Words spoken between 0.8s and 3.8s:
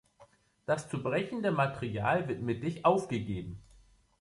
zu brechende Material wird mittig aufgegeben.